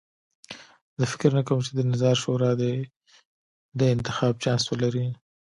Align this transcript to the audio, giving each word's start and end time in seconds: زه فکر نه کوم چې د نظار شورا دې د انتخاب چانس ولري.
زه 0.99 1.05
فکر 1.11 1.31
نه 1.37 1.43
کوم 1.47 1.59
چې 1.65 1.71
د 1.73 1.79
نظار 1.91 2.15
شورا 2.23 2.51
دې 2.61 2.75
د 3.79 3.81
انتخاب 3.95 4.33
چانس 4.43 4.63
ولري. 4.67 5.07